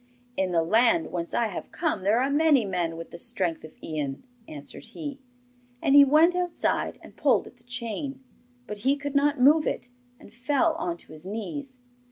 [0.35, 3.75] 'In the land whence I have come there are many men with the strength of
[3.83, 5.19] Ian,' answered he.
[5.79, 8.23] And he went outside and pulled at the chain,
[8.65, 11.77] but he could not move it, and fell on to his knees.